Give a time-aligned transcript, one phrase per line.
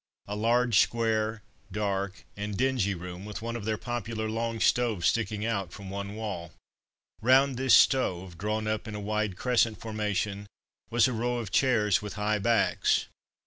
[0.25, 5.45] A large square, dark, and dingy room, with one of their popular long stoves sticking
[5.45, 6.53] out from one wall.
[7.21, 10.47] Round this stove, drawn up in a wide crescent formation,
[10.89, 13.09] was a row of chairs with high backs.